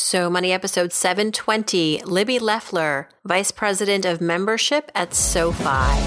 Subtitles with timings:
[0.00, 5.98] So Money episode 720, Libby Leffler, Vice President of Membership at SoFi.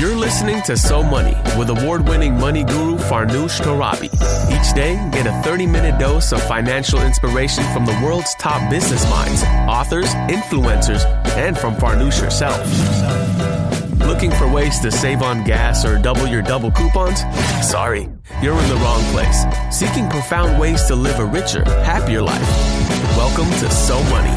[0.00, 4.10] You're listening to So Money with award winning money guru Farnoosh Torabi.
[4.50, 9.08] Each day, get a 30 minute dose of financial inspiration from the world's top business
[9.08, 11.04] minds, authors, influencers,
[11.36, 13.77] and from Farnoosh herself.
[14.08, 17.20] Looking for ways to save on gas or double your double coupons?
[17.60, 18.08] Sorry,
[18.40, 19.44] you're in the wrong place.
[19.70, 22.40] Seeking profound ways to live a richer, happier life.
[23.18, 24.34] Welcome to So Money.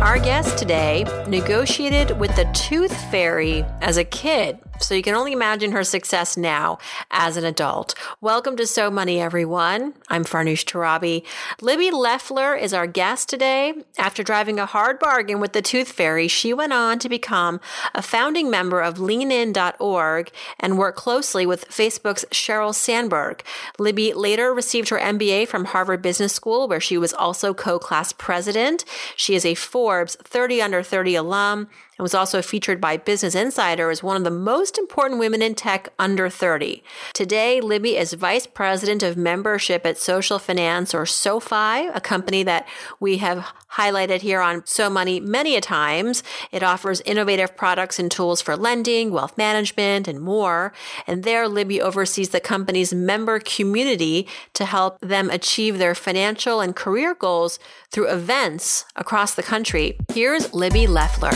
[0.00, 5.32] Our guest today negotiated with the Tooth Fairy as a kid so you can only
[5.32, 6.78] imagine her success now
[7.10, 7.94] as an adult.
[8.20, 9.94] Welcome to So Money, everyone.
[10.08, 11.24] I'm Farnoosh Torabi.
[11.60, 13.74] Libby Leffler is our guest today.
[13.98, 17.60] After driving a hard bargain with the Tooth Fairy, she went on to become
[17.94, 20.30] a founding member of leanin.org
[20.60, 23.42] and work closely with Facebook's Sheryl Sandberg.
[23.78, 28.84] Libby later received her MBA from Harvard Business School, where she was also co-class president.
[29.16, 33.90] She is a Forbes 30 under 30 alum and was also featured by Business Insider
[33.90, 36.82] as one of the most important women in tech under 30.
[37.14, 42.66] Today, Libby is Vice President of Membership at Social Finance or SoFi, a company that
[43.00, 46.22] we have highlighted here on So Money many a times.
[46.52, 50.72] It offers innovative products and tools for lending, wealth management, and more.
[51.06, 56.74] And there, Libby oversees the company's member community to help them achieve their financial and
[56.74, 57.58] career goals
[57.90, 59.98] through events across the country.
[60.12, 61.32] Here's Libby Leffler.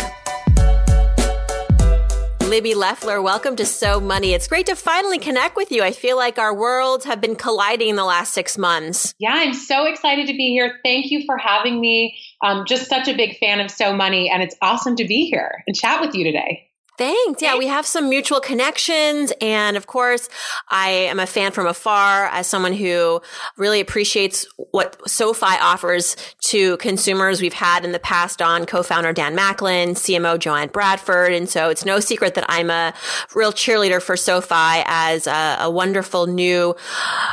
[2.51, 4.35] Libby Leffler, welcome to So Money.
[4.35, 5.85] It's great to finally connect with you.
[5.85, 9.15] I feel like our worlds have been colliding in the last six months.
[9.21, 10.81] Yeah, I'm so excited to be here.
[10.83, 12.19] Thank you for having me.
[12.43, 15.63] I'm just such a big fan of So Money, and it's awesome to be here
[15.69, 16.70] and chat with you today.
[17.01, 17.41] Thanks.
[17.41, 19.33] Yeah, we have some mutual connections.
[19.41, 20.29] And of course,
[20.69, 23.23] I am a fan from afar as someone who
[23.57, 26.15] really appreciates what SoFi offers
[26.49, 27.41] to consumers.
[27.41, 31.33] We've had in the past on co-founder Dan Macklin, CMO Joanne Bradford.
[31.33, 32.93] And so it's no secret that I'm a
[33.35, 36.77] real cheerleader for SoFi as a, a wonderful new,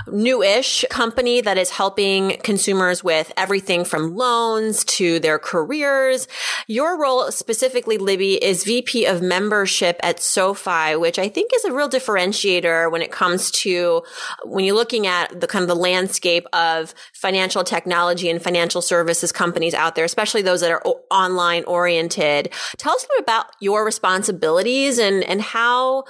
[0.10, 6.30] newish company that is helping consumers with everything from loans to their careers.
[6.68, 11.66] Your role specifically, Libby, is VP of member membership at SoFi, which I think is
[11.66, 14.04] a real differentiator when it comes to
[14.44, 19.32] when you're looking at the kind of the landscape of financial technology and financial services
[19.32, 22.54] companies out there, especially those that are o- online oriented.
[22.78, 26.04] Tell us a bit about your responsibilities and, and how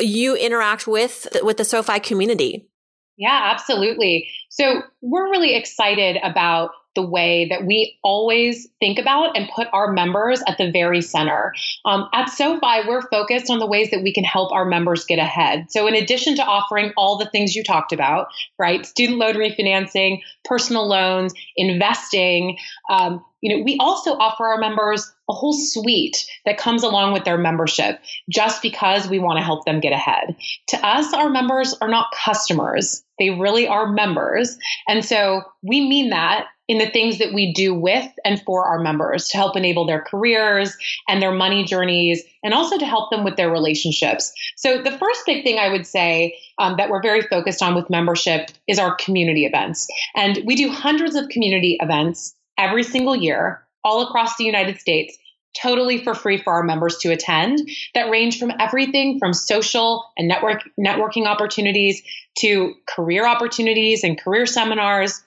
[0.00, 2.68] you interact with, with the SoFi community.
[3.16, 4.28] Yeah, absolutely.
[4.48, 9.92] So we're really excited about the way that we always think about and put our
[9.92, 11.52] members at the very center.
[11.84, 15.18] Um, at SoFi, we're focused on the ways that we can help our members get
[15.18, 15.70] ahead.
[15.70, 18.28] So, in addition to offering all the things you talked about,
[18.58, 22.58] right, student loan refinancing, personal loans, investing,
[22.90, 27.24] um, you know, we also offer our members a whole suite that comes along with
[27.24, 28.00] their membership
[28.30, 30.36] just because we want to help them get ahead.
[30.68, 33.02] To us, our members are not customers.
[33.18, 34.56] They really are members.
[34.88, 38.78] And so we mean that in the things that we do with and for our
[38.78, 40.76] members to help enable their careers
[41.08, 44.30] and their money journeys, and also to help them with their relationships.
[44.56, 47.88] So, the first big thing I would say um, that we're very focused on with
[47.88, 49.86] membership is our community events.
[50.14, 55.16] And we do hundreds of community events every single year all across the United States
[55.60, 60.28] totally for free for our members to attend that range from everything from social and
[60.28, 62.02] network networking opportunities
[62.38, 65.22] to career opportunities and career seminars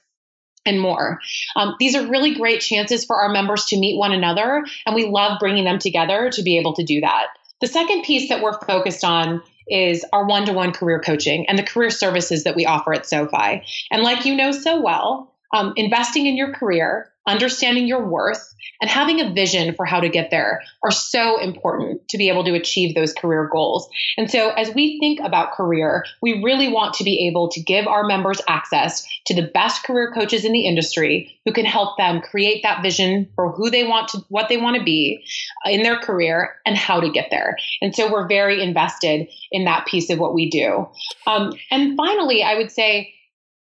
[0.66, 1.20] and more.
[1.56, 5.06] Um, these are really great chances for our members to meet one another, and we
[5.06, 7.28] love bringing them together to be able to do that.
[7.62, 11.58] The second piece that we're focused on is our one to one career coaching and
[11.58, 13.64] the career services that we offer at SoFi.
[13.90, 18.90] And like you know so well, um, investing in your career understanding your worth and
[18.90, 22.56] having a vision for how to get there are so important to be able to
[22.56, 23.88] achieve those career goals.
[24.18, 27.86] And so as we think about career, we really want to be able to give
[27.86, 32.22] our members access to the best career coaches in the industry who can help them
[32.22, 35.24] create that vision for who they want to, what they want to be
[35.66, 37.56] in their career and how to get there.
[37.82, 40.88] And so we're very invested in that piece of what we do.
[41.28, 43.14] Um, and finally, I would say,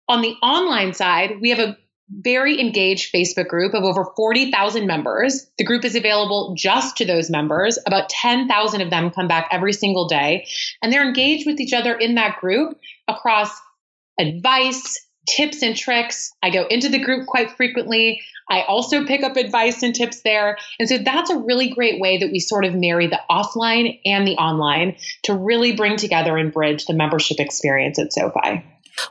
[0.08, 1.76] on the online side, we have a
[2.10, 5.50] very engaged Facebook group of over 40,000 members.
[5.58, 7.78] The group is available just to those members.
[7.86, 10.46] About 10,000 of them come back every single day,
[10.82, 12.78] and they're engaged with each other in that group
[13.08, 13.50] across
[14.20, 14.98] advice,
[15.28, 16.30] tips, and tricks.
[16.42, 18.20] I go into the group quite frequently.
[18.50, 20.58] I also pick up advice and tips there.
[20.78, 24.28] And so that's a really great way that we sort of marry the offline and
[24.28, 28.62] the online to really bring together and bridge the membership experience at SoFi.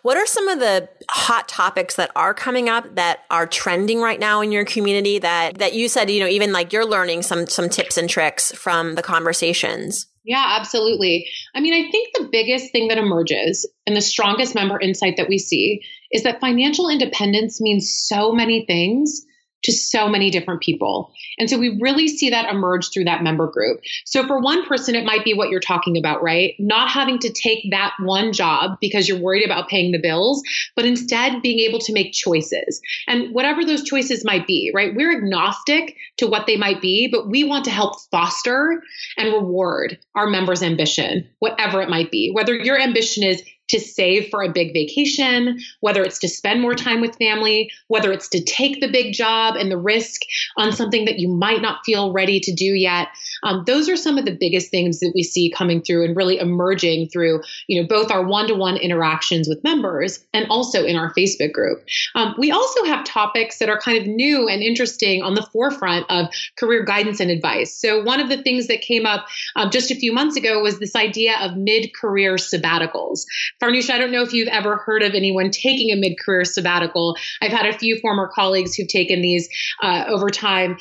[0.01, 4.19] What are some of the hot topics that are coming up that are trending right
[4.19, 7.47] now in your community that that you said, you know, even like you're learning some
[7.47, 10.07] some tips and tricks from the conversations?
[10.25, 11.27] Yeah, absolutely.
[11.53, 15.27] I mean, I think the biggest thing that emerges and the strongest member insight that
[15.27, 15.81] we see
[16.11, 19.25] is that financial independence means so many things
[19.63, 21.11] to so many different people.
[21.37, 23.81] And so we really see that emerge through that member group.
[24.05, 26.53] So for one person, it might be what you're talking about, right?
[26.59, 30.43] Not having to take that one job because you're worried about paying the bills,
[30.75, 34.93] but instead being able to make choices and whatever those choices might be, right?
[34.95, 38.81] We're agnostic to what they might be, but we want to help foster
[39.17, 42.31] and reward our members' ambition, whatever it might be.
[42.33, 43.41] Whether your ambition is
[43.73, 48.11] to save for a big vacation, whether it's to spend more time with family, whether
[48.11, 50.21] it's to take the big job and the risk
[50.57, 53.09] on something that you might not feel ready to do yet.
[53.43, 56.39] Um, those are some of the biggest things that we see coming through and really
[56.39, 61.51] emerging through, you know, both our one-to-one interactions with members and also in our Facebook
[61.51, 61.83] group.
[62.15, 66.05] Um, we also have topics that are kind of new and interesting on the forefront
[66.09, 66.27] of
[66.57, 67.75] career guidance and advice.
[67.75, 70.79] So one of the things that came up um, just a few months ago was
[70.79, 73.25] this idea of mid-career sabbaticals.
[73.63, 77.15] Farnoosh, I don't know if you've ever heard of anyone taking a mid career sabbatical.
[77.41, 79.47] I've had a few former colleagues who've taken these
[79.81, 80.77] uh, over time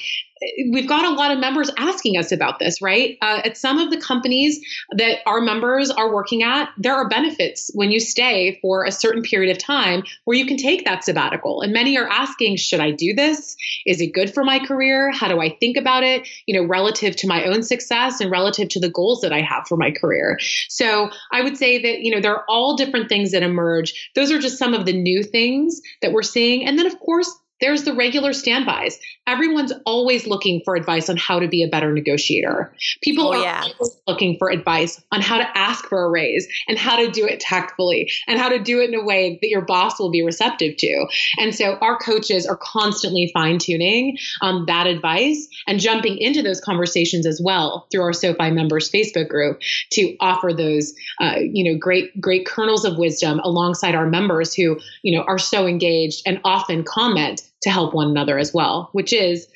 [0.73, 3.17] we've got a lot of members asking us about this, right?
[3.21, 4.61] Uh, at some of the companies
[4.97, 9.23] that our members are working at, there are benefits when you stay for a certain
[9.23, 11.61] period of time where you can take that sabbatical.
[11.61, 13.57] And many are asking, should I do this?
[13.87, 15.11] Is it good for my career?
[15.13, 18.69] How do I think about it, you know, relative to my own success and relative
[18.71, 20.39] to the goals that I have for my career?
[20.69, 24.11] So I would say that, you know, there are all different things that emerge.
[24.15, 26.67] Those are just some of the new things that we're seeing.
[26.67, 28.99] And then, of course, there's the regular standbys.
[29.27, 32.75] Everyone's always looking for advice on how to be a better negotiator.
[33.03, 33.65] People oh, are yeah.
[34.09, 37.39] looking for advice on how to ask for a raise and how to do it
[37.39, 40.77] tactfully and how to do it in a way that your boss will be receptive
[40.77, 41.07] to.
[41.39, 46.61] And so our coaches are constantly fine tuning um, that advice and jumping into those
[46.61, 49.61] conversations as well through our SoFi members Facebook group
[49.93, 54.81] to offer those, uh, you know, great, great kernels of wisdom alongside our members who,
[55.03, 59.13] you know, are so engaged and often comment to help one another as well, which
[59.13, 59.47] is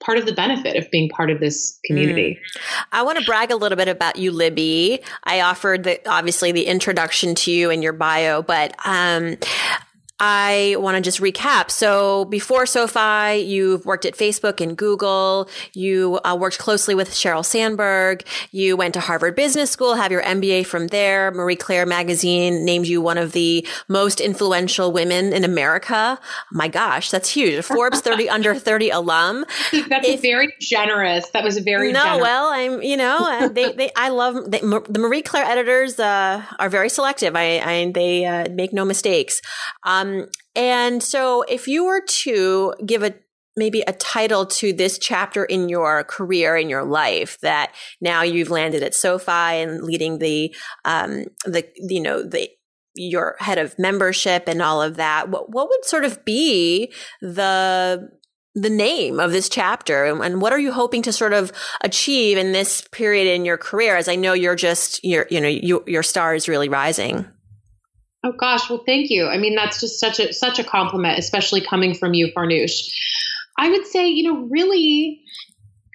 [0.00, 2.38] part of the benefit of being part of this community.
[2.40, 2.82] Mm.
[2.92, 5.00] I want to brag a little bit about you, Libby.
[5.24, 9.36] I offered the obviously the introduction to you and your bio, but um,
[10.20, 11.70] I want to just recap.
[11.70, 15.48] So before SoFi, you've worked at Facebook and Google.
[15.74, 18.24] You uh, worked closely with Sheryl Sandberg.
[18.50, 21.30] You went to Harvard Business School, have your MBA from there.
[21.30, 26.18] Marie Claire magazine named you one of the most influential women in America.
[26.50, 27.64] My gosh, that's huge.
[27.64, 29.44] Forbes 30 under 30 alum.
[29.88, 31.30] That's if, very generous.
[31.30, 32.02] That was very no.
[32.02, 32.22] Generous.
[32.22, 36.42] Well, I'm you know uh, they they I love they, the Marie Claire editors uh,
[36.58, 37.36] are very selective.
[37.36, 39.40] I, I they uh, make no mistakes.
[39.84, 43.14] Um, um, and so if you were to give a
[43.56, 48.50] maybe a title to this chapter in your career in your life that now you've
[48.50, 52.48] landed at SoFi and leading the um, the you know the
[52.94, 58.08] your head of membership and all of that what what would sort of be the
[58.54, 60.04] the name of this chapter?
[60.04, 61.52] And what are you hoping to sort of
[61.82, 63.96] achieve in this period in your career?
[63.96, 67.26] As i know you're just you're you know you, your star is really rising
[68.24, 69.28] Oh gosh, well thank you.
[69.28, 72.90] I mean that's just such a such a compliment, especially coming from you, Farnoosh.
[73.58, 75.22] I would say, you know, really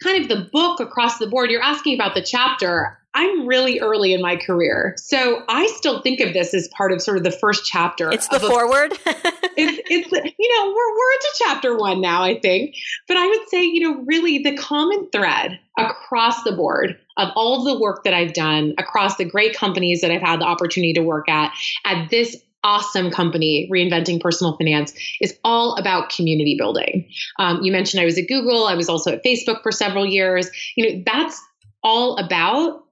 [0.04, 1.50] kind of the book across the board.
[1.50, 3.00] You're asking about the chapter.
[3.16, 4.96] I'm really early in my career.
[4.98, 8.12] So I still think of this as part of sort of the first chapter.
[8.12, 8.92] It's the forward.
[9.06, 12.76] it's, it's, you know, we're, we're into chapter one now, I think.
[13.08, 17.60] But I would say, you know, really the common thread across the board of all
[17.60, 20.94] of the work that I've done across the great companies that I've had the opportunity
[20.94, 21.54] to work at,
[21.86, 27.10] at this awesome company, Reinventing Personal Finance, is all about community building.
[27.38, 28.66] Um, you mentioned I was at Google.
[28.68, 30.50] I was also at Facebook for several years.
[30.76, 31.42] You know, that's
[31.84, 32.84] all about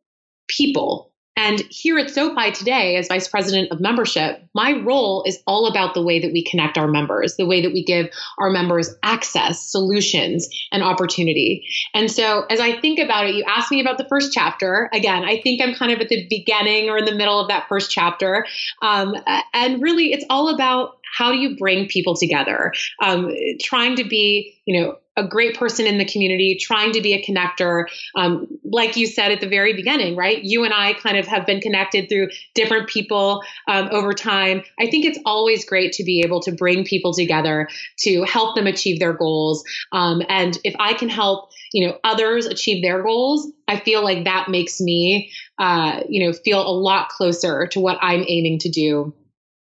[0.50, 5.66] people and here at SoFi today, as Vice President of Membership, my role is all
[5.66, 8.94] about the way that we connect our members, the way that we give our members
[9.02, 11.66] access, solutions, and opportunity.
[11.94, 14.90] And so, as I think about it, you asked me about the first chapter.
[14.94, 17.68] Again, I think I'm kind of at the beginning or in the middle of that
[17.70, 18.46] first chapter.
[18.82, 19.16] Um,
[19.54, 22.74] and really, it's all about how do you bring people together?
[23.02, 27.14] Um, trying to be, you know, a great person in the community, trying to be
[27.14, 27.86] a connector.
[28.16, 30.42] Um, like you said at the very beginning, right?
[30.42, 34.64] You and I kind of have been connected through different people um, over time.
[34.80, 37.68] I think it's always great to be able to bring people together
[38.00, 39.64] to help them achieve their goals.
[39.92, 44.24] Um, and if I can help, you know, others achieve their goals, I feel like
[44.24, 48.70] that makes me, uh, you know, feel a lot closer to what I'm aiming to
[48.70, 49.14] do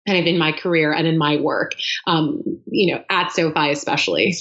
[0.07, 1.73] kind of in my career and in my work,
[2.07, 4.35] um, you know, at SoFi especially.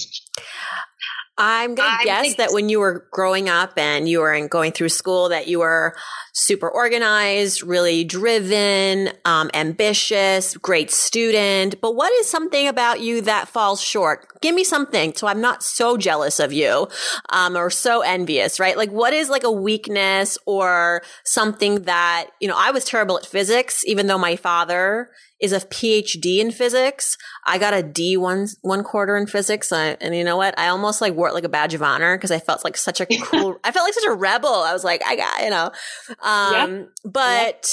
[1.38, 4.88] I'm going to guess that when you were growing up and you were going through
[4.88, 5.94] school, that you were
[6.38, 11.80] super organized, really driven, um, ambitious, great student.
[11.80, 14.28] But what is something about you that falls short?
[14.42, 16.88] Give me something so I'm not so jealous of you
[17.30, 18.76] um, or so envious, right?
[18.76, 23.24] Like, what is like a weakness or something that, you know, I was terrible at
[23.24, 25.08] physics, even though my father
[25.40, 27.18] is a PhD in physics.
[27.46, 30.58] I got a D one one quarter in physics, and, and you know what?
[30.58, 33.00] I almost like wore it like a badge of honor because I felt like such
[33.00, 33.58] a cool.
[33.62, 34.48] I felt like such a rebel.
[34.48, 35.70] I was like, I got you know,
[36.26, 36.88] um, yep.
[37.04, 37.70] but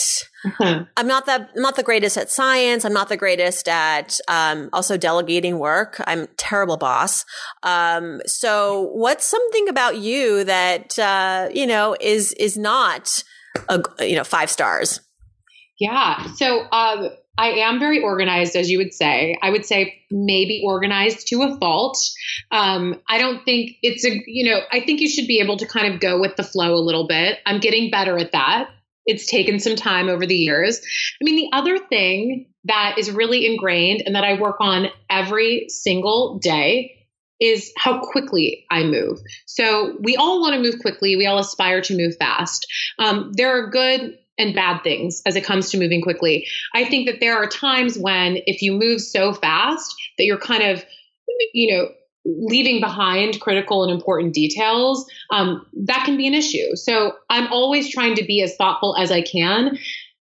[0.60, 0.88] yep.
[0.98, 2.86] I'm not that I'm not the greatest at science.
[2.86, 6.02] I'm not the greatest at um, also delegating work.
[6.06, 7.26] I'm terrible boss.
[7.64, 13.24] Um, so, what's something about you that uh, you know is is not
[13.70, 15.02] a you know five stars?
[15.80, 16.32] Yeah.
[16.36, 19.38] So um, I am very organized, as you would say.
[19.42, 21.98] I would say maybe organized to a fault.
[22.52, 25.66] Um, I don't think it's a, you know, I think you should be able to
[25.66, 27.40] kind of go with the flow a little bit.
[27.46, 28.70] I'm getting better at that.
[29.06, 30.80] It's taken some time over the years.
[30.80, 35.66] I mean, the other thing that is really ingrained and that I work on every
[35.70, 37.04] single day
[37.40, 39.20] is how quickly I move.
[39.46, 41.18] So we all want to move quickly.
[41.18, 42.66] We all aspire to move fast.
[43.00, 46.48] Um, there are good and bad things as it comes to moving quickly.
[46.74, 50.63] I think that there are times when if you move so fast that you're kind
[50.63, 50.84] of,
[51.54, 51.90] you know,
[52.25, 56.75] leaving behind critical and important details, um, that can be an issue.
[56.75, 59.78] So I'm always trying to be as thoughtful as I can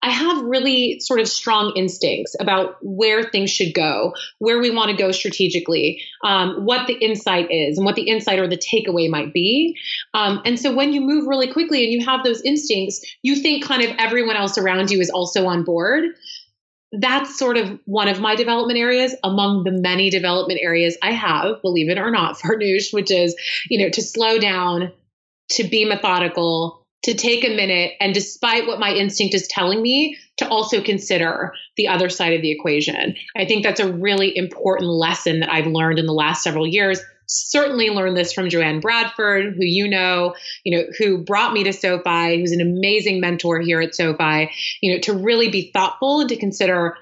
[0.02, 4.90] I have really sort of strong instincts about where things should go, where we want
[4.90, 9.10] to go strategically, um, what the insight is, and what the insight or the takeaway
[9.10, 9.76] might be.
[10.14, 13.64] Um, and so when you move really quickly and you have those instincts, you think
[13.64, 16.04] kind of everyone else around you is also on board.
[16.92, 21.60] That's sort of one of my development areas among the many development areas I have,
[21.62, 23.34] believe it or not, Farnoosh, which is,
[23.68, 24.92] you know, to slow down,
[25.52, 30.16] to be methodical, to take a minute and despite what my instinct is telling me
[30.38, 34.90] to also consider the other side of the equation i think that's a really important
[34.90, 39.54] lesson that i've learned in the last several years certainly learned this from joanne bradford
[39.54, 40.34] who you know
[40.64, 44.50] you know who brought me to sofi who's an amazing mentor here at sofi
[44.80, 46.96] you know to really be thoughtful and to consider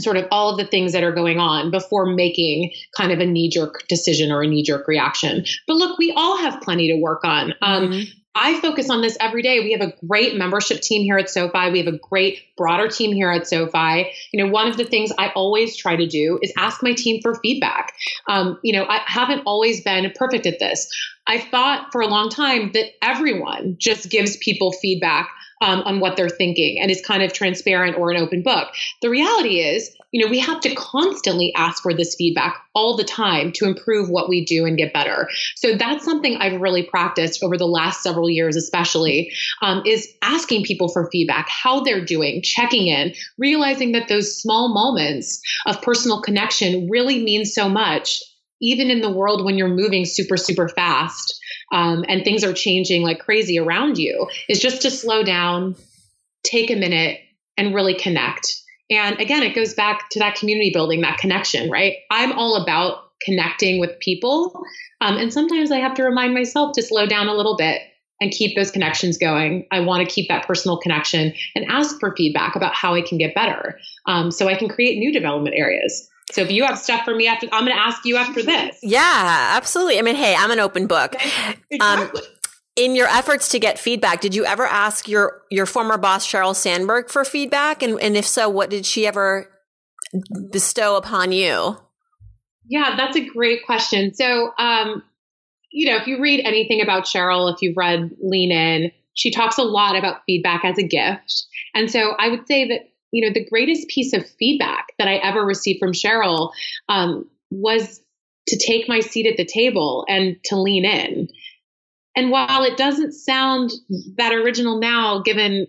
[0.00, 3.26] sort of all of the things that are going on before making kind of a
[3.26, 5.44] knee jerk decision or a knee jerk reaction.
[5.66, 7.54] But look, we all have plenty to work on.
[7.62, 8.10] Um, mm-hmm.
[8.36, 9.60] I focus on this every day.
[9.60, 11.70] We have a great membership team here at SoFi.
[11.70, 14.10] We have a great broader team here at SoFi.
[14.30, 17.22] You know, one of the things I always try to do is ask my team
[17.22, 17.94] for feedback.
[18.28, 20.86] Um, you know, I haven't always been perfect at this.
[21.26, 25.30] I thought for a long time that everyone just gives people feedback
[25.62, 28.68] um, on what they're thinking and is kind of transparent or an open book.
[29.02, 33.04] The reality is, you know, we have to constantly ask for this feedback all the
[33.04, 35.28] time to improve what we do and get better.
[35.56, 39.32] So that's something I've really practiced over the last several years, especially,
[39.62, 44.72] um, is asking people for feedback, how they're doing, checking in, realizing that those small
[44.72, 48.22] moments of personal connection really mean so much
[48.60, 51.38] even in the world when you're moving super super fast
[51.72, 55.74] um, and things are changing like crazy around you is just to slow down
[56.44, 57.20] take a minute
[57.56, 61.96] and really connect and again, it goes back to that community building, that connection, right?
[62.10, 64.62] I'm all about connecting with people.
[65.00, 67.80] Um, and sometimes I have to remind myself to slow down a little bit
[68.20, 69.66] and keep those connections going.
[69.70, 73.18] I want to keep that personal connection and ask for feedback about how I can
[73.18, 76.08] get better um, so I can create new development areas.
[76.32, 78.78] So if you have stuff for me after, I'm going to ask you after this.
[78.82, 79.98] Yeah, absolutely.
[79.98, 81.14] I mean, hey, I'm an open book.
[81.70, 82.20] Exactly.
[82.20, 82.26] Um,
[82.76, 86.54] in your efforts to get feedback, did you ever ask your your former boss Sheryl
[86.54, 87.82] Sandberg for feedback?
[87.82, 89.50] And and if so, what did she ever
[90.52, 91.78] bestow upon you?
[92.68, 94.14] Yeah, that's a great question.
[94.14, 95.02] So, um,
[95.70, 99.56] you know, if you read anything about Sheryl, if you've read Lean In, she talks
[99.58, 101.46] a lot about feedback as a gift.
[101.74, 102.80] And so, I would say that
[103.16, 106.52] you know the greatest piece of feedback that I ever received from Sheryl
[106.90, 108.02] um, was
[108.48, 111.28] to take my seat at the table and to lean in.
[112.14, 113.72] And while it doesn't sound
[114.18, 115.66] that original now, given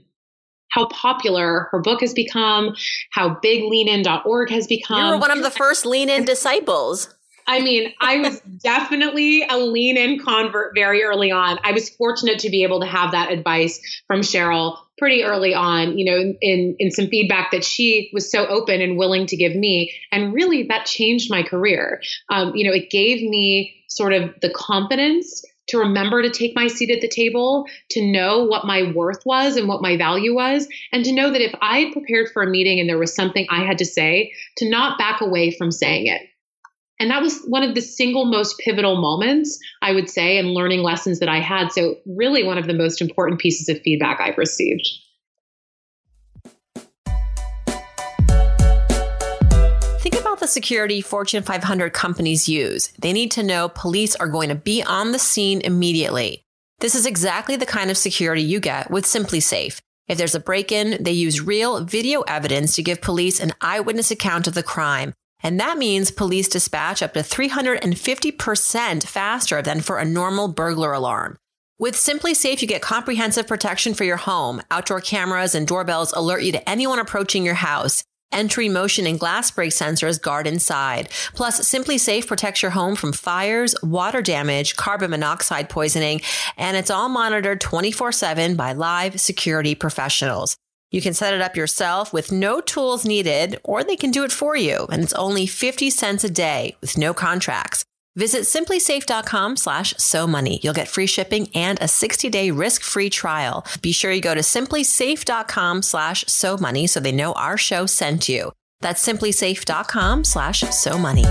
[0.72, 2.76] how popular her book has become,
[3.12, 5.00] how big leanin.org has become.
[5.00, 7.14] You were one of the first lean in disciples.
[7.48, 11.60] I mean, I was definitely a lean in convert very early on.
[11.64, 15.98] I was fortunate to be able to have that advice from Sheryl pretty early on,
[15.98, 19.56] you know, in, in some feedback that she was so open and willing to give
[19.56, 19.94] me.
[20.12, 22.02] And really that changed my career.
[22.30, 26.68] Um, you know, it gave me sort of the confidence to remember to take my
[26.68, 30.68] seat at the table, to know what my worth was and what my value was,
[30.92, 33.46] and to know that if I had prepared for a meeting and there was something
[33.50, 36.22] I had to say, to not back away from saying it.
[37.00, 40.82] And that was one of the single most pivotal moments, I would say, and learning
[40.82, 41.72] lessons that I had.
[41.72, 44.88] So, really, one of the most important pieces of feedback I've received.
[50.02, 52.88] Think about the security Fortune 500 companies use.
[53.00, 56.44] They need to know police are going to be on the scene immediately.
[56.80, 59.82] This is exactly the kind of security you get with SimpliSafe.
[60.08, 64.10] If there's a break in, they use real video evidence to give police an eyewitness
[64.10, 65.14] account of the crime.
[65.44, 71.38] And that means police dispatch up to 350% faster than for a normal burglar alarm.
[71.80, 74.64] With SimpliSafe, you get comprehensive protection for your home.
[74.72, 78.04] Outdoor cameras and doorbells alert you to anyone approaching your house.
[78.32, 81.10] Entry motion and glass break sensors guard inside.
[81.34, 86.22] Plus, SimpliSafe protects your home from fires, water damage, carbon monoxide poisoning,
[86.58, 90.58] and it's all monitored 24 7 by live security professionals.
[90.92, 94.32] You can set it up yourself with no tools needed, or they can do it
[94.32, 97.84] for you, and it's only 50 cents a day with no contracts.
[98.16, 100.60] Visit simplisafe.com slash so money.
[100.64, 103.64] You'll get free shipping and a 60 day risk free trial.
[103.82, 108.28] Be sure you go to simplisafe.com slash so money so they know our show sent
[108.28, 108.52] you.
[108.82, 111.26] That's simplisafe.com slash so money.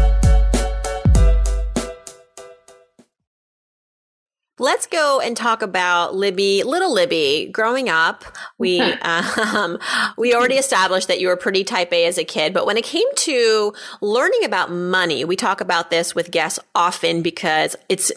[4.59, 7.51] Let's go and talk about Libby, little Libby.
[7.53, 8.25] Growing up,
[8.57, 9.79] we um,
[10.17, 12.85] we already established that you were pretty type A as a kid, but when it
[12.85, 18.11] came to learning about money, we talk about this with guests often because it's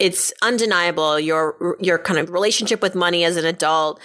[0.00, 4.00] it's undeniable your your kind of relationship with money as an adult,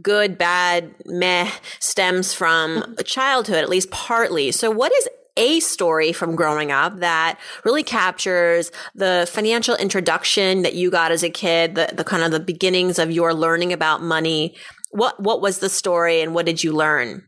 [0.00, 4.50] good, bad, meh, stems from childhood, at least partly.
[4.50, 10.74] So, what is a story from growing up that really captures the financial introduction that
[10.74, 14.02] you got as a kid, the, the kind of the beginnings of your learning about
[14.02, 14.54] money.
[14.90, 17.26] What, what was the story and what did you learn?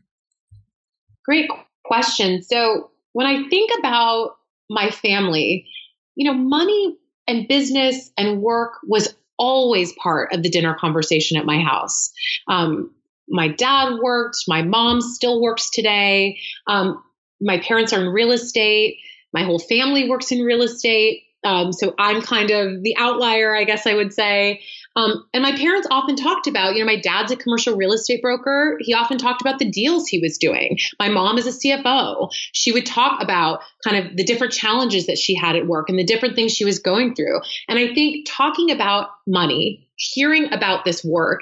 [1.25, 1.49] Great
[1.83, 2.41] question.
[2.41, 4.37] So when I think about
[4.69, 5.67] my family,
[6.15, 6.97] you know, money
[7.27, 12.11] and business and work was always part of the dinner conversation at my house.
[12.47, 12.91] Um,
[13.29, 16.39] my dad worked, my mom still works today.
[16.65, 17.03] Um,
[17.41, 18.99] my parents are in real estate.
[19.33, 21.23] My whole family works in real estate.
[21.43, 24.61] Um, so I'm kind of the outlier, I guess I would say.
[24.95, 28.21] Um, and my parents often talked about, you know, my dad's a commercial real estate
[28.21, 28.77] broker.
[28.81, 30.79] He often talked about the deals he was doing.
[30.99, 32.29] My mom is a CFO.
[32.51, 35.99] She would talk about kind of the different challenges that she had at work and
[35.99, 37.39] the different things she was going through.
[37.69, 41.41] And I think talking about money, hearing about this work,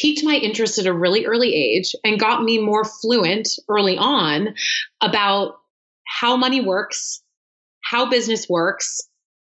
[0.00, 4.54] piqued my interest at a really early age and got me more fluent early on
[5.00, 5.54] about
[6.06, 7.22] how money works,
[7.82, 9.00] how business works,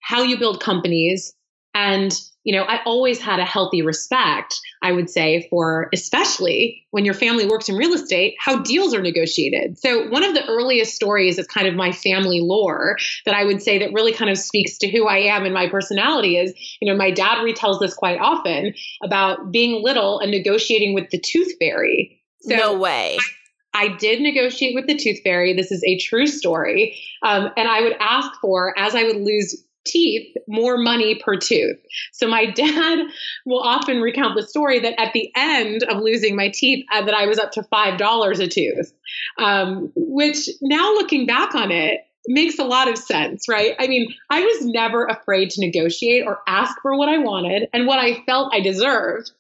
[0.01, 1.35] how you build companies,
[1.75, 7.05] and you know, I always had a healthy respect, I would say, for especially when
[7.05, 9.79] your family works in real estate, how deals are negotiated.
[9.79, 13.63] So, one of the earliest stories is kind of my family lore that I would
[13.63, 16.91] say that really kind of speaks to who I am and my personality is, you
[16.91, 21.53] know, my dad retells this quite often about being little and negotiating with the tooth
[21.59, 22.23] fairy.
[22.43, 23.17] So no way.
[23.19, 25.55] I, I did negotiate with the tooth fairy.
[25.55, 27.01] This is a true story.
[27.23, 31.79] Um, and I would ask for, as I would lose teeth more money per tooth.
[32.13, 33.07] So my dad
[33.47, 37.15] will often recount the story that at the end of losing my teeth, uh, that
[37.15, 38.93] I was up to five dollars a tooth,
[39.39, 43.75] um, which now looking back on it makes a lot of sense, right?
[43.79, 47.87] I mean, I was never afraid to negotiate or ask for what I wanted and
[47.87, 49.33] what I felt I deserved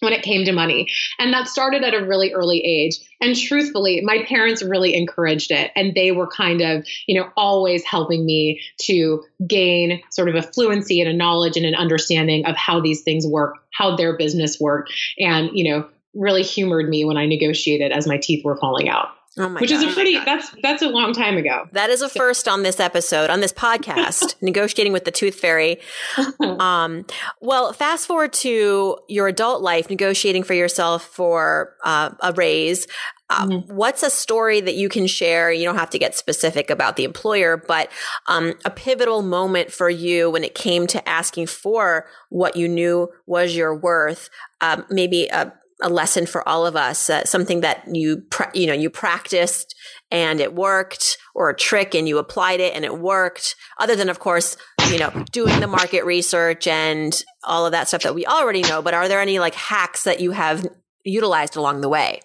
[0.00, 0.88] when it came to money.
[1.18, 2.98] And that started at a really early age.
[3.20, 5.70] And truthfully, my parents really encouraged it.
[5.74, 10.42] And they were kind of, you know, always helping me to gain sort of a
[10.42, 14.58] fluency and a knowledge and an understanding of how these things work, how their business
[14.60, 14.92] worked.
[15.18, 19.08] And, you know, really humored me when I negotiated as my teeth were falling out.
[19.38, 19.84] Oh Which God.
[19.84, 21.68] is a pretty that's that's a long time ago.
[21.72, 25.80] That is a first on this episode, on this podcast, negotiating with the tooth fairy.
[26.56, 27.04] Um,
[27.40, 32.86] well, fast forward to your adult life, negotiating for yourself for uh, a raise.
[33.28, 33.74] Uh, mm-hmm.
[33.74, 35.52] What's a story that you can share?
[35.52, 37.90] You don't have to get specific about the employer, but
[38.26, 43.08] um, a pivotal moment for you when it came to asking for what you knew
[43.26, 44.30] was your worth.
[44.60, 48.22] Um, maybe a a lesson for all of us, uh, something that you,
[48.54, 49.74] you know, you practiced
[50.10, 54.08] and it worked or a trick and you applied it and it worked other than,
[54.08, 54.56] of course,
[54.90, 58.80] you know, doing the market research and all of that stuff that we already know.
[58.80, 60.66] But are there any like hacks that you have
[61.04, 62.20] utilized along the way?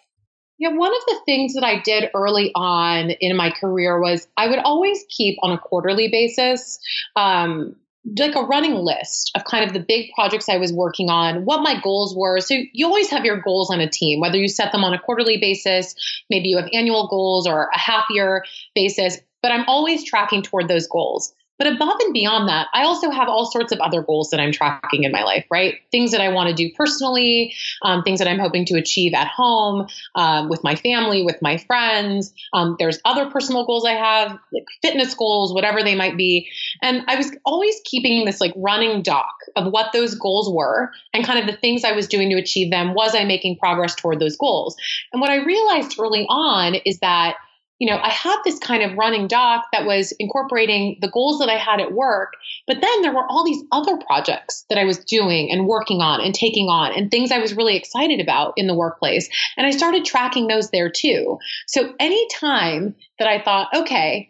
[0.62, 4.48] Yeah, one of the things that I did early on in my career was I
[4.48, 6.80] would always keep on a quarterly basis
[7.16, 7.76] um,
[8.18, 11.62] like a running list of kind of the big projects I was working on, what
[11.62, 12.40] my goals were.
[12.40, 15.00] So you always have your goals on a team, whether you set them on a
[15.00, 15.94] quarterly basis,
[16.30, 20.68] maybe you have annual goals or a half year basis, but I'm always tracking toward
[20.68, 21.34] those goals.
[21.62, 24.52] But above and beyond that, I also have all sorts of other goals that I'm
[24.52, 25.76] tracking in my life, right?
[25.91, 29.28] Things that I want to do personally, um, things that I'm hoping to achieve at
[29.28, 32.34] home, um, with my family, with my friends.
[32.52, 36.50] Um, there's other personal goals I have, like fitness goals, whatever they might be.
[36.82, 41.24] And I was always keeping this like running doc of what those goals were and
[41.24, 42.95] kind of the things I was doing to achieve them.
[42.95, 44.76] Was I making progress toward those goals?
[45.13, 47.36] And what I realized early on is that
[47.82, 51.50] you know, I had this kind of running doc that was incorporating the goals that
[51.50, 52.34] I had at work,
[52.67, 56.22] but then there were all these other projects that I was doing and working on
[56.22, 59.28] and taking on and things I was really excited about in the workplace.
[59.58, 61.39] And I started tracking those there too.
[61.65, 64.30] So anytime that I thought, okay,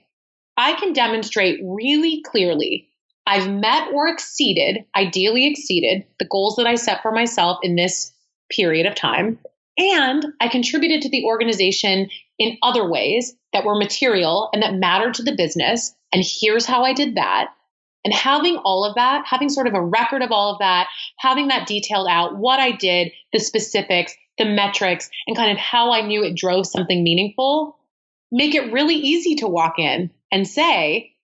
[0.55, 2.87] I can demonstrate really clearly
[3.27, 8.13] I've met or exceeded, ideally exceeded, the goals that I set for myself in this
[8.49, 9.39] period of time.
[9.81, 15.15] And I contributed to the organization in other ways that were material and that mattered
[15.15, 15.95] to the business.
[16.13, 17.47] And here's how I did that.
[18.05, 21.47] And having all of that, having sort of a record of all of that, having
[21.47, 26.01] that detailed out, what I did, the specifics, the metrics, and kind of how I
[26.01, 27.77] knew it drove something meaningful,
[28.31, 31.15] make it really easy to walk in and say,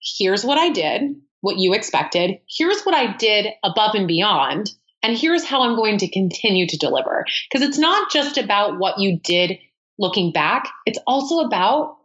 [0.00, 2.38] here's what I did, what you expected.
[2.48, 4.70] Here's what I did above and beyond.
[5.04, 7.26] And here's how I'm going to continue to deliver.
[7.52, 9.58] Because it's not just about what you did
[9.98, 11.98] looking back, it's also about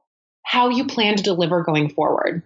[0.44, 2.44] how you plan to deliver going forward.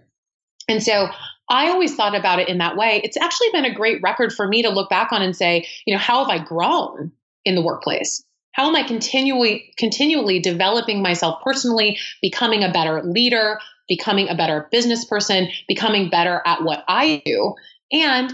[0.69, 1.07] And so
[1.49, 3.01] I always thought about it in that way.
[3.03, 5.93] It's actually been a great record for me to look back on and say, you
[5.93, 7.11] know, how have I grown
[7.43, 8.23] in the workplace?
[8.51, 14.67] How am I continually continually developing myself personally, becoming a better leader, becoming a better
[14.71, 17.55] business person, becoming better at what I do?
[17.91, 18.31] And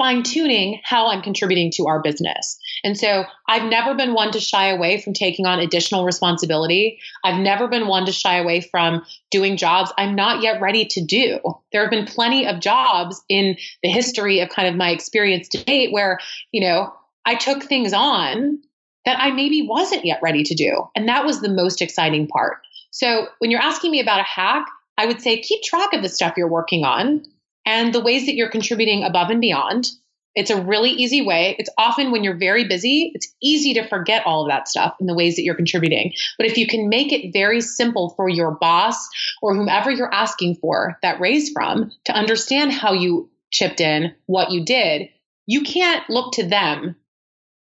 [0.00, 2.58] fine tuning how I'm contributing to our business.
[2.82, 6.98] And so I've never been one to shy away from taking on additional responsibility.
[7.22, 11.04] I've never been one to shy away from doing jobs I'm not yet ready to
[11.04, 11.38] do.
[11.70, 15.62] There have been plenty of jobs in the history of kind of my experience to
[15.62, 16.18] date where,
[16.50, 16.94] you know,
[17.26, 18.58] I took things on
[19.04, 20.88] that I maybe wasn't yet ready to do.
[20.96, 22.62] And that was the most exciting part.
[22.90, 24.64] So when you're asking me about a hack,
[24.96, 27.26] I would say keep track of the stuff you're working on
[27.64, 29.90] and the ways that you're contributing above and beyond.
[30.36, 31.56] It's a really easy way.
[31.58, 35.06] It's often when you're very busy, it's easy to forget all of that stuff in
[35.06, 36.12] the ways that you're contributing.
[36.38, 39.08] But if you can make it very simple for your boss
[39.42, 44.52] or whomever you're asking for that raise from to understand how you chipped in, what
[44.52, 45.08] you did,
[45.46, 46.94] you can't look to them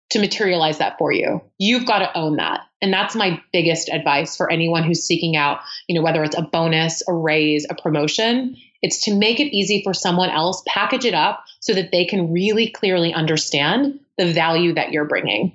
[0.09, 1.41] to materialize that for you.
[1.57, 2.61] You've got to own that.
[2.81, 6.41] And that's my biggest advice for anyone who's seeking out, you know, whether it's a
[6.41, 11.13] bonus, a raise, a promotion, it's to make it easy for someone else, package it
[11.13, 15.53] up so that they can really clearly understand the value that you're bringing.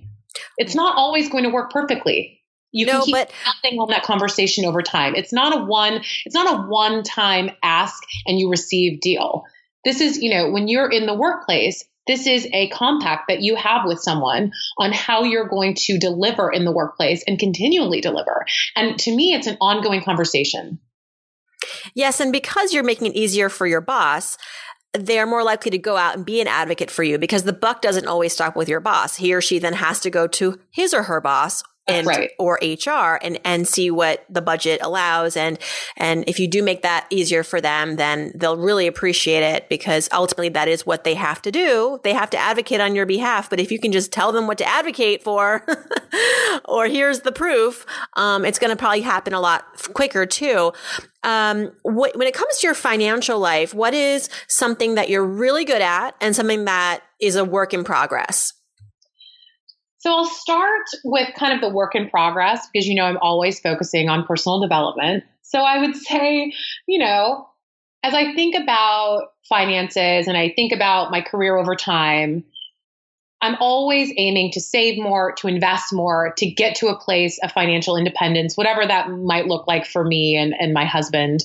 [0.56, 2.40] It's not always going to work perfectly.
[2.72, 3.32] You no, can keep but
[3.62, 5.14] building on that conversation over time.
[5.14, 9.44] It's not a one, it's not a one time ask and you receive deal.
[9.84, 13.56] This is, you know, when you're in the workplace, this is a compact that you
[13.56, 18.44] have with someone on how you're going to deliver in the workplace and continually deliver.
[18.76, 20.80] And to me, it's an ongoing conversation.
[21.94, 22.20] Yes.
[22.20, 24.38] And because you're making it easier for your boss,
[24.92, 27.82] they're more likely to go out and be an advocate for you because the buck
[27.82, 29.16] doesn't always stop with your boss.
[29.16, 32.30] He or she then has to go to his or her boss and right.
[32.38, 35.36] or HR and and see what the budget allows.
[35.36, 35.58] And
[35.96, 40.08] and if you do make that easier for them then they'll really appreciate it because
[40.12, 42.00] ultimately that is what they have to do.
[42.02, 43.50] They have to advocate on your behalf.
[43.50, 45.64] But if you can just tell them what to advocate for
[46.64, 50.72] or here's the proof um, it's going to probably happen a lot quicker too.
[51.22, 55.64] Um, wh- when it comes to your financial life what is something that you're really
[55.64, 58.52] good at and something that is a work in progress
[60.04, 63.58] so I'll start with kind of the work in progress because, you know, I'm always
[63.58, 65.24] focusing on personal development.
[65.40, 66.52] So I would say,
[66.86, 67.48] you know,
[68.02, 72.44] as I think about finances and I think about my career over time,
[73.40, 77.52] I'm always aiming to save more, to invest more, to get to a place of
[77.52, 81.42] financial independence, whatever that might look like for me and, and my husband.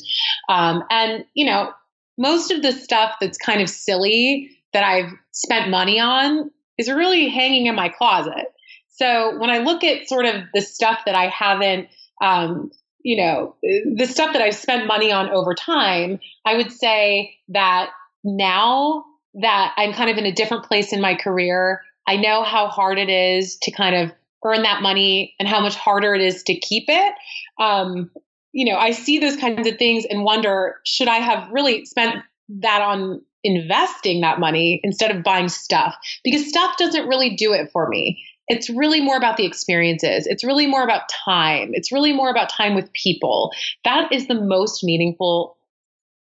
[0.50, 1.72] Um, and, you know,
[2.17, 7.30] most of the stuff that's kind of silly that I've spent money on is really
[7.30, 8.48] hanging in my closet.
[8.88, 11.89] So when I look at sort of the stuff that I haven't,
[12.22, 12.72] um,
[13.04, 17.92] you know, the stuff that I've spent money on over time, I would say that
[18.24, 22.68] now that I'm kind of in a different place in my career, I know how
[22.68, 24.12] hard it is to kind of
[24.44, 27.13] earn that money and how much harder it is to keep it.
[27.60, 28.10] Um,
[28.52, 32.24] you know, I see those kinds of things and wonder, should I have really spent
[32.62, 37.71] that on investing that money instead of buying stuff because stuff doesn't really do it
[37.71, 38.23] for me.
[38.47, 40.25] It's really more about the experiences.
[40.25, 41.69] It's really more about time.
[41.73, 43.52] It's really more about time with people.
[43.86, 45.59] That is the most meaningful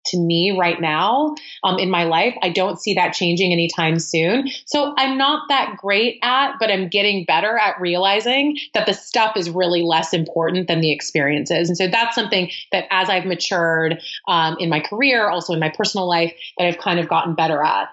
[0.07, 1.35] to me right now
[1.65, 2.35] um, in my life.
[2.43, 4.49] I don't see that changing anytime soon.
[4.67, 9.37] So I'm not that great at, but I'm getting better at realizing that the stuff
[9.37, 11.69] is really less important than the experiences.
[11.69, 15.73] And so that's something that as I've matured um, in my career, also in my
[15.77, 17.89] personal life, that I've kind of gotten better at.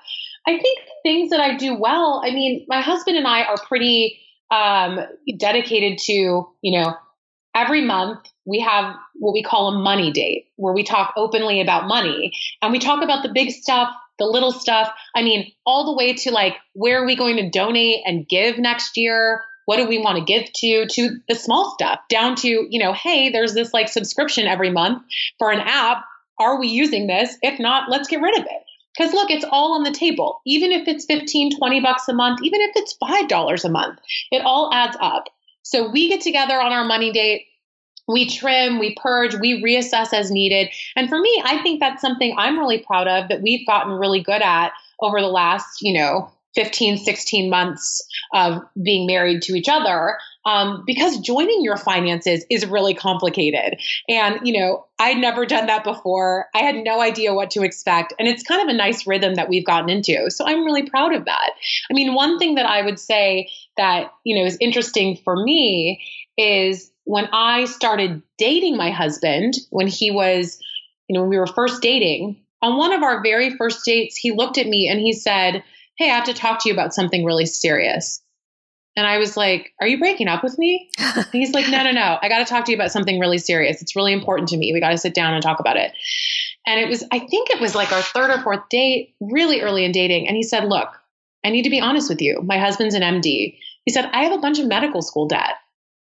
[0.48, 4.20] I think things that I do well, I mean, my husband and I are pretty
[4.52, 5.00] um,
[5.38, 6.96] dedicated to, you know,
[7.60, 11.88] every month we have what we call a money date where we talk openly about
[11.88, 12.32] money.
[12.62, 14.92] And we talk about the big stuff the little stuff.
[15.16, 18.60] I mean all the way to like where are we going to donate and give
[18.60, 19.44] next year?
[19.66, 22.94] What do we want to give to to the small stuff down to you know
[22.94, 25.02] hey there's this like subscription every month
[25.40, 26.04] for an app.
[26.40, 27.36] Are we using this?
[27.42, 28.64] If not let's get rid of it.
[28.98, 30.42] Because look it's all on the table.
[30.46, 34.00] Even if it's 15 20 bucks a month even if it's $5 a month
[34.32, 35.30] it all adds up.
[35.64, 37.44] So we get together on our money date
[38.10, 40.70] we trim, we purge, we reassess as needed.
[40.96, 44.22] And for me, I think that's something I'm really proud of that we've gotten really
[44.22, 49.70] good at over the last, you know, 15, 16 months of being married to each
[49.70, 50.18] other.
[50.46, 53.80] Um, because joining your finances is really complicated.
[54.08, 56.48] And, you know, I'd never done that before.
[56.56, 58.14] I had no idea what to expect.
[58.18, 60.32] And it's kind of a nice rhythm that we've gotten into.
[60.32, 61.52] So I'm really proud of that.
[61.92, 66.02] I mean, one thing that I would say that, you know, is interesting for me
[66.38, 70.60] is when I started dating my husband, when he was,
[71.08, 74.32] you know, when we were first dating, on one of our very first dates, he
[74.32, 75.64] looked at me and he said,
[75.98, 78.22] Hey, I have to talk to you about something really serious.
[79.00, 80.90] And I was like, Are you breaking up with me?
[81.32, 82.18] he's like, No, no, no.
[82.22, 83.82] I got to talk to you about something really serious.
[83.82, 84.72] It's really important to me.
[84.74, 85.94] We got to sit down and talk about it.
[86.68, 89.86] And it was, I think it was like our third or fourth date, really early
[89.86, 90.28] in dating.
[90.28, 90.90] And he said, Look,
[91.46, 92.42] I need to be honest with you.
[92.44, 93.58] My husband's an MD.
[93.86, 95.56] He said, I have a bunch of medical school debt.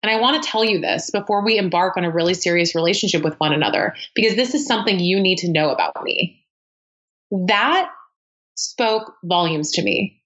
[0.01, 3.21] And I want to tell you this before we embark on a really serious relationship
[3.21, 6.43] with one another, because this is something you need to know about me.
[7.29, 7.91] That
[8.55, 10.20] spoke volumes to me.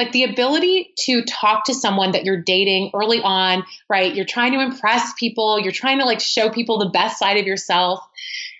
[0.00, 4.14] Like the ability to talk to someone that you're dating early on, right?
[4.14, 7.46] You're trying to impress people, you're trying to like show people the best side of
[7.46, 8.00] yourself.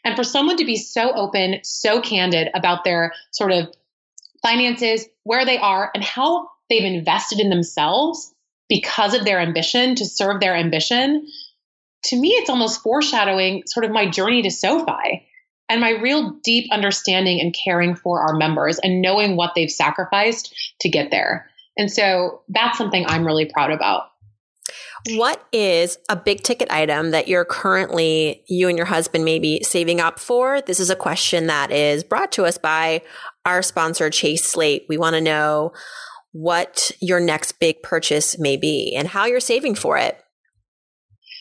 [0.05, 3.73] And for someone to be so open, so candid about their sort of
[4.43, 8.35] finances, where they are, and how they've invested in themselves
[8.69, 11.27] because of their ambition to serve their ambition,
[12.05, 15.27] to me, it's almost foreshadowing sort of my journey to SoFi
[15.71, 20.55] and my real deep understanding and caring for our members and knowing what they've sacrificed
[20.81, 21.49] to get there.
[21.79, 24.09] And so that's something I'm really proud about.
[25.13, 30.01] What is a big ticket item that you're currently, you and your husband maybe saving
[30.01, 30.61] up for?
[30.61, 33.03] This is a question that is brought to us by
[33.47, 34.85] our sponsor, Chase Slate.
[34.89, 35.73] We want to know
[36.33, 40.21] what your next big purchase may be and how you're saving for it.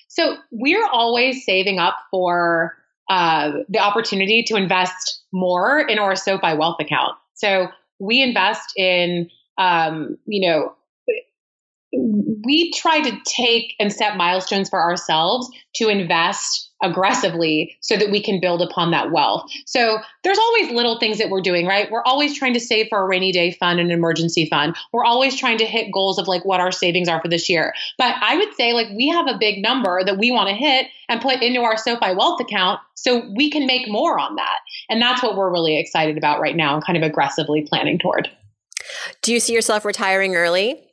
[0.07, 2.78] So we're always saving up for
[3.09, 7.15] uh, the opportunity to invest more in our SoFi wealth account.
[7.33, 7.67] So
[7.99, 10.73] we invest in, um, you know,
[11.91, 18.21] we try to take and set milestones for ourselves to invest aggressively so that we
[18.21, 19.49] can build upon that wealth.
[19.65, 21.89] So there's always little things that we're doing, right?
[21.91, 24.75] We're always trying to save for a rainy day fund and an emergency fund.
[24.91, 27.73] We're always trying to hit goals of like what our savings are for this year.
[27.97, 30.87] But I would say like we have a big number that we want to hit
[31.07, 34.59] and put into our SoFi wealth account so we can make more on that.
[34.89, 38.29] And that's what we're really excited about right now and kind of aggressively planning toward.
[39.21, 40.88] Do you see yourself retiring early?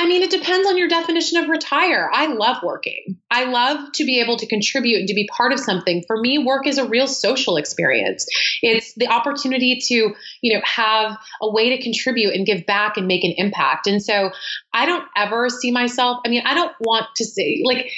[0.00, 2.08] I mean, it depends on your definition of retire.
[2.12, 3.18] I love working.
[3.32, 6.04] I love to be able to contribute and to be part of something.
[6.06, 8.24] For me, work is a real social experience.
[8.62, 13.08] It's the opportunity to, you know, have a way to contribute and give back and
[13.08, 13.88] make an impact.
[13.88, 14.30] And so
[14.72, 17.90] I don't ever see myself, I mean, I don't want to say, like,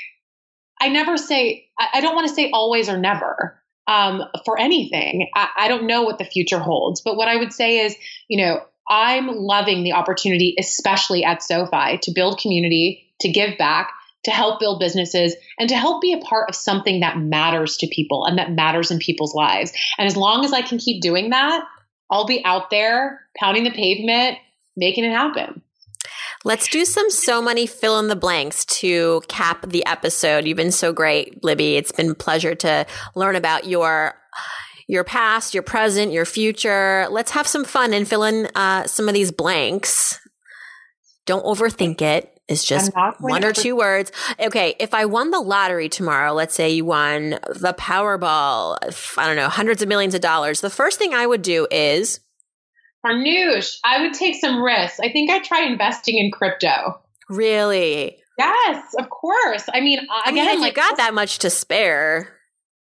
[0.80, 3.56] I never say, I don't want to say always or never.
[3.86, 5.28] Um, for anything.
[5.34, 7.96] I, I don't know what the future holds, but what I would say is,
[8.28, 13.92] you know, I'm loving the opportunity, especially at SoFi, to build community, to give back,
[14.24, 17.86] to help build businesses, and to help be a part of something that matters to
[17.86, 19.72] people and that matters in people's lives.
[19.96, 21.64] And as long as I can keep doing that,
[22.10, 24.38] I'll be out there pounding the pavement,
[24.76, 25.62] making it happen.
[26.42, 30.46] Let's do some so money fill in the blanks to cap the episode.
[30.46, 31.76] You've been so great, Libby.
[31.76, 34.14] It's been a pleasure to learn about your
[34.90, 37.06] your past, your present, your future.
[37.10, 40.18] Let's have some fun and fill in uh, some of these blanks.
[41.26, 42.36] Don't overthink it.
[42.48, 44.10] It's just one or two words.
[44.40, 48.78] Okay, if I won the lottery tomorrow, let's say you won the Powerball,
[49.16, 52.18] I don't know, hundreds of millions of dollars, the first thing I would do is.
[53.06, 54.98] Farnoosh, I would take some risks.
[54.98, 57.00] I think I'd try investing in crypto.
[57.28, 58.18] Really?
[58.36, 59.66] Yes, of course.
[59.72, 62.36] I mean, I again, mean, like, you got that much to spare.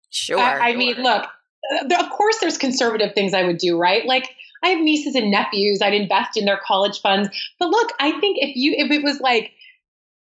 [0.09, 0.39] Sure.
[0.39, 1.27] I, I mean, look,
[1.71, 4.05] of course, there's conservative things I would do, right?
[4.05, 4.29] Like,
[4.63, 5.81] I have nieces and nephews.
[5.81, 7.29] I'd invest in their college funds.
[7.59, 9.51] But look, I think if you, if it was like,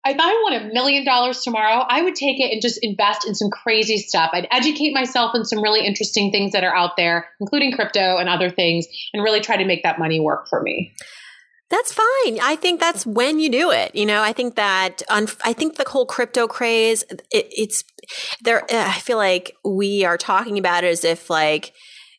[0.04, 3.34] if I won a million dollars tomorrow, I would take it and just invest in
[3.34, 4.30] some crazy stuff.
[4.32, 8.28] I'd educate myself in some really interesting things that are out there, including crypto and
[8.28, 10.92] other things, and really try to make that money work for me.
[11.72, 12.38] That's fine.
[12.42, 13.94] I think that's when you do it.
[13.94, 17.82] You know, I think that on, I think the whole crypto craze, it, it's
[18.42, 18.66] there.
[18.70, 21.72] I feel like we are talking about it as if like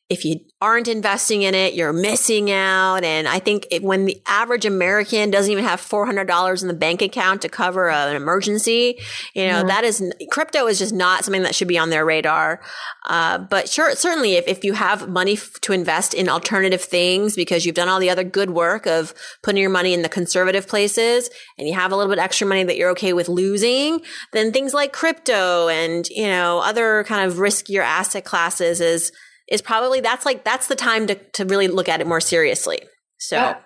[0.10, 3.04] if you aren't investing in it, you're missing out.
[3.04, 7.02] And I think it, when the average American doesn't even have $400 in the bank
[7.02, 8.98] account to cover a, an emergency,
[9.34, 9.68] you know, mm-hmm.
[9.68, 12.62] that is crypto is just not something that should be on their radar.
[13.06, 17.36] Uh, but sure, certainly if, if you have money f- to invest in alternative things
[17.36, 20.66] because you've done all the other good work of putting your money in the conservative
[20.66, 24.00] places and you have a little bit extra money that you're okay with losing,
[24.32, 29.12] then things like crypto and, you know, other kind of riskier asset classes is,
[29.50, 32.80] is probably that's like that's the time to to really look at it more seriously.
[33.18, 33.58] So yeah.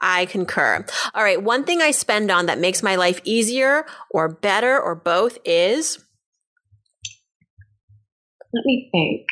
[0.00, 0.84] I concur.
[1.14, 4.94] All right, one thing I spend on that makes my life easier or better or
[4.94, 5.98] both is
[8.52, 9.26] let me think.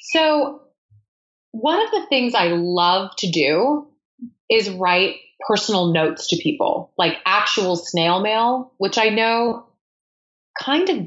[0.00, 0.62] So,
[1.52, 3.86] one of the things I love to do
[4.50, 5.16] is write
[5.46, 9.66] personal notes to people, like actual snail mail, which I know
[10.60, 11.06] kind of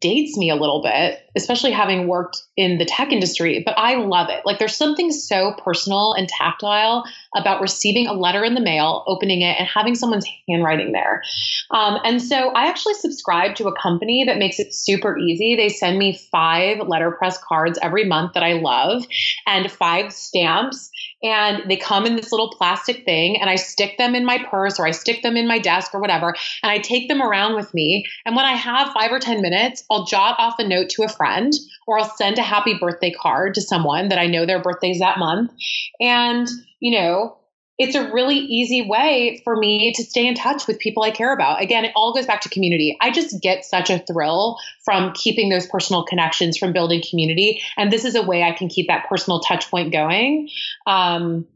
[0.00, 4.28] dates me a little bit, especially having worked in the tech industry, but I love
[4.30, 4.44] it.
[4.44, 9.42] Like there's something so personal and tactile about receiving a letter in the mail, opening
[9.42, 11.22] it, and having someone's handwriting there.
[11.70, 15.56] Um, and so I actually subscribe to a company that makes it super easy.
[15.56, 19.04] They send me five letterpress cards every month that I love
[19.46, 20.90] and five stamps
[21.22, 24.78] and they come in this little plastic thing and I stick them in my purse
[24.78, 27.72] or I stick them in my desk or whatever and I take them around with
[27.74, 31.02] me and when I have 5 or 10 minutes I'll jot off a note to
[31.02, 31.52] a friend
[31.86, 35.18] or I'll send a happy birthday card to someone that I know their birthday's that
[35.18, 35.52] month
[36.00, 36.48] and
[36.80, 37.36] you know
[37.78, 41.32] it's a really easy way for me to stay in touch with people I care
[41.32, 41.60] about.
[41.60, 42.96] Again, it all goes back to community.
[43.00, 47.62] I just get such a thrill from keeping those personal connections, from building community.
[47.76, 50.48] And this is a way I can keep that personal touch point going.
[50.86, 51.46] Um,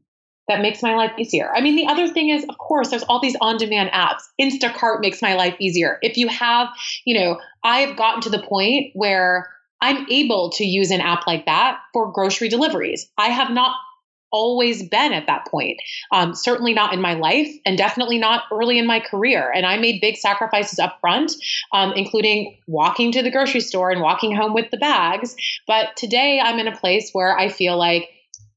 [0.49, 1.53] that makes my life easier.
[1.55, 4.23] I mean, the other thing is, of course, there's all these on demand apps.
[4.41, 5.99] Instacart makes my life easier.
[6.03, 6.69] If you have,
[7.05, 9.49] you know, I have gotten to the point where
[9.81, 13.09] I'm able to use an app like that for grocery deliveries.
[13.19, 13.75] I have not
[14.33, 15.79] always been at that point.
[16.13, 19.51] Um, certainly not in my life, and definitely not early in my career.
[19.55, 21.33] And I made big sacrifices up front,
[21.73, 25.37] um, including walking to the grocery store and walking home with the bags.
[25.67, 28.09] But today I'm in a place where I feel like,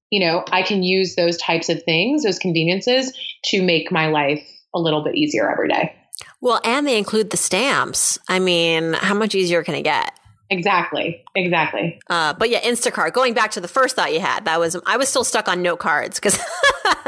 [0.10, 4.46] you know, I can use those types of things, those conveniences, to make my life
[4.74, 5.96] a little bit easier every day.
[6.42, 8.18] Well, and they include the stamps.
[8.28, 10.14] I mean, how much easier can it get?
[10.52, 11.24] Exactly.
[11.36, 12.00] Exactly.
[12.10, 13.14] Uh, but yeah, Instacart.
[13.14, 15.62] Going back to the first thought you had, that was I was still stuck on
[15.62, 16.40] note cards because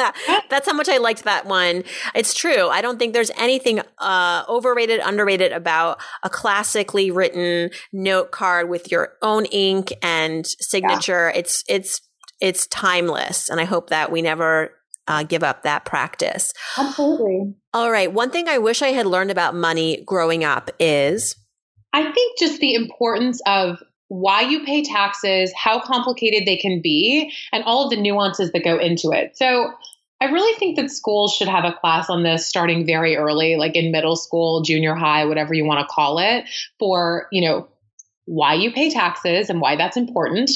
[0.50, 1.84] that's how much I liked that one.
[2.14, 2.70] It's true.
[2.70, 8.92] I don't think there's anything uh, overrated, underrated about a classically written note card with
[8.92, 11.32] your own ink and signature.
[11.34, 11.40] Yeah.
[11.40, 12.02] It's it's
[12.42, 14.72] it's timeless, and I hope that we never
[15.08, 16.54] uh, give up that practice.
[16.78, 17.56] Absolutely.
[17.74, 18.12] All right.
[18.12, 21.36] One thing I wish I had learned about money growing up is
[21.94, 27.32] I think just the importance of why you pay taxes, how complicated they can be,
[27.54, 29.38] and all of the nuances that go into it.
[29.38, 29.72] So,
[30.20, 33.76] I really think that schools should have a class on this starting very early, like
[33.76, 36.46] in middle school, junior high, whatever you want to call it,
[36.78, 37.68] for, you know,
[38.26, 40.52] why you pay taxes and why that's important,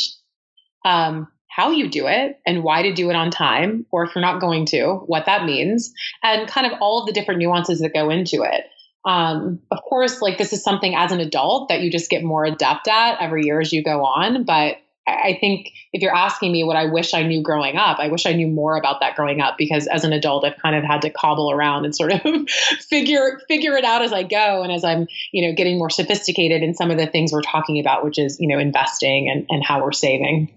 [0.85, 4.21] um, how you do it and why to do it on time, or if you're
[4.21, 7.93] not going to, what that means, and kind of all of the different nuances that
[7.93, 8.65] go into it.
[9.05, 12.43] Um, of course, like this is something as an adult that you just get more
[12.43, 14.43] adept at every year as you go on.
[14.43, 18.07] But I think if you're asking me what I wish I knew growing up, I
[18.07, 20.83] wish I knew more about that growing up because as an adult, I've kind of
[20.83, 22.21] had to cobble around and sort of
[22.89, 26.63] figure figure it out as I go and as I'm, you know, getting more sophisticated
[26.63, 29.63] in some of the things we're talking about, which is, you know, investing and, and
[29.63, 30.51] how we're saving.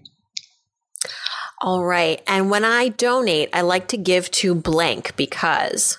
[1.61, 2.21] All right.
[2.27, 5.97] And when I donate, I like to give to blank because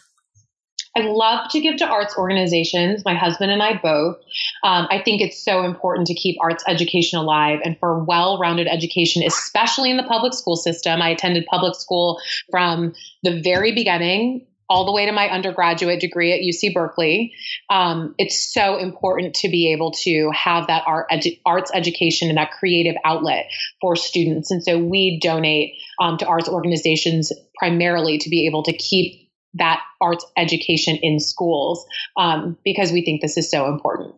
[0.96, 4.16] I love to give to arts organizations, my husband and I both.
[4.64, 8.66] Um, I think it's so important to keep arts education alive and for well rounded
[8.66, 11.00] education, especially in the public school system.
[11.00, 16.32] I attended public school from the very beginning all the way to my undergraduate degree
[16.32, 17.34] at UC Berkeley.
[17.68, 22.38] Um, it's so important to be able to have that art edu- arts education and
[22.38, 23.50] that creative outlet
[23.80, 24.52] for students.
[24.52, 29.80] And so we donate um, to arts organizations primarily to be able to keep that
[30.00, 31.84] arts education in schools
[32.16, 34.14] um, because we think this is so important.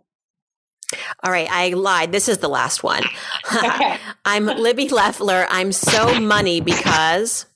[1.24, 2.12] All right, I lied.
[2.12, 3.02] This is the last one.
[4.26, 5.46] I'm Libby Leffler.
[5.48, 7.46] I'm so money because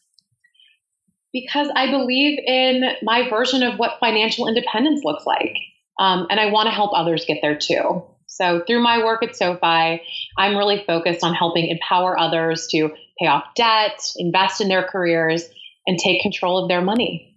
[1.36, 5.54] because I believe in my version of what financial independence looks like.
[6.00, 8.04] Um, and I want to help others get there too.
[8.26, 10.00] So through my work at SoFi,
[10.38, 15.44] I'm really focused on helping empower others to pay off debt, invest in their careers,
[15.86, 17.34] and take control of their money.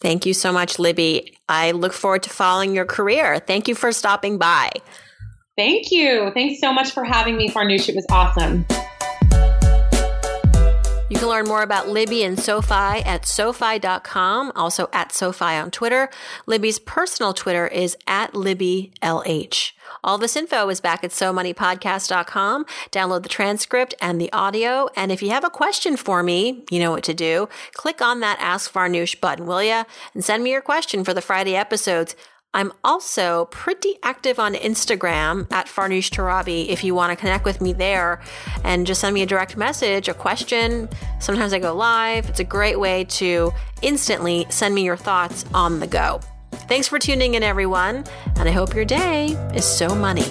[0.00, 1.36] Thank you so much, Libby.
[1.50, 3.40] I look forward to following your career.
[3.40, 4.70] Thank you for stopping by.
[5.54, 6.30] Thank you.
[6.32, 7.90] Thanks so much for having me, Farnoosh.
[7.90, 8.64] It was awesome.
[11.10, 16.10] You can learn more about Libby and SoFi at SoFi.com, also at SoFi on Twitter.
[16.44, 19.72] Libby's personal Twitter is at LibbyLH.
[20.04, 22.66] All this info is back at SoMoneyPodcast.com.
[22.90, 24.90] Download the transcript and the audio.
[24.96, 27.48] And if you have a question for me, you know what to do.
[27.72, 29.84] Click on that Ask Farnoosh button, will you?
[30.12, 32.14] And send me your question for the Friday episodes.
[32.54, 37.60] I'm also pretty active on Instagram at Farnoosh Torabi if you want to connect with
[37.60, 38.22] me there
[38.64, 40.88] and just send me a direct message, a question.
[41.20, 42.28] Sometimes I go live.
[42.28, 46.20] It's a great way to instantly send me your thoughts on the go.
[46.52, 48.04] Thanks for tuning in, everyone,
[48.36, 50.24] and I hope your day is so money.